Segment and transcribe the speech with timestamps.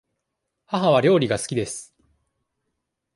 [0.65, 1.93] 母は料理が好きです。